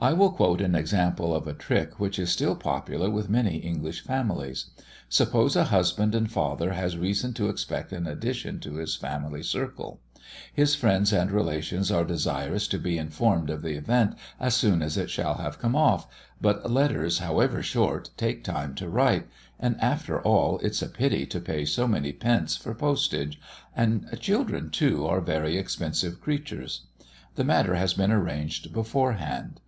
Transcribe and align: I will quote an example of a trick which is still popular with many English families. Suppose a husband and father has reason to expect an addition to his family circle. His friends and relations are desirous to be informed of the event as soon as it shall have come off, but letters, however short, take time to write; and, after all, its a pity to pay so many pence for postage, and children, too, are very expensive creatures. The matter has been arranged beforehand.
I 0.00 0.14
will 0.14 0.32
quote 0.32 0.60
an 0.60 0.74
example 0.74 1.32
of 1.32 1.46
a 1.46 1.52
trick 1.54 2.00
which 2.00 2.18
is 2.18 2.28
still 2.28 2.56
popular 2.56 3.08
with 3.08 3.30
many 3.30 3.58
English 3.58 4.00
families. 4.00 4.64
Suppose 5.08 5.54
a 5.54 5.66
husband 5.66 6.12
and 6.12 6.28
father 6.28 6.72
has 6.72 6.98
reason 6.98 7.34
to 7.34 7.48
expect 7.48 7.92
an 7.92 8.08
addition 8.08 8.58
to 8.62 8.74
his 8.78 8.96
family 8.96 9.44
circle. 9.44 10.00
His 10.52 10.74
friends 10.74 11.12
and 11.12 11.30
relations 11.30 11.92
are 11.92 12.02
desirous 12.02 12.66
to 12.66 12.80
be 12.80 12.98
informed 12.98 13.48
of 13.48 13.62
the 13.62 13.76
event 13.76 14.16
as 14.40 14.56
soon 14.56 14.82
as 14.82 14.96
it 14.96 15.08
shall 15.08 15.34
have 15.34 15.60
come 15.60 15.76
off, 15.76 16.08
but 16.40 16.68
letters, 16.68 17.20
however 17.20 17.62
short, 17.62 18.10
take 18.16 18.42
time 18.42 18.74
to 18.74 18.88
write; 18.88 19.28
and, 19.60 19.80
after 19.80 20.20
all, 20.22 20.58
its 20.64 20.82
a 20.82 20.88
pity 20.88 21.26
to 21.26 21.38
pay 21.38 21.64
so 21.64 21.86
many 21.86 22.12
pence 22.12 22.56
for 22.56 22.74
postage, 22.74 23.40
and 23.76 24.04
children, 24.20 24.68
too, 24.68 25.06
are 25.06 25.20
very 25.20 25.56
expensive 25.56 26.20
creatures. 26.20 26.86
The 27.36 27.44
matter 27.44 27.76
has 27.76 27.94
been 27.94 28.10
arranged 28.10 28.72
beforehand. 28.72 29.60